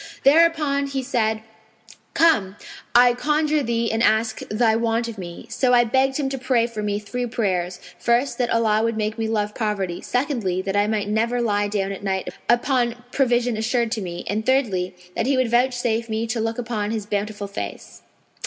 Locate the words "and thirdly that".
14.25-15.27